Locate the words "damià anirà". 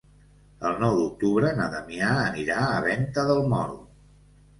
1.73-2.57